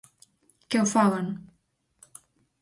¡Que 0.69 0.77
o 0.83 0.85
fagan! 0.93 1.27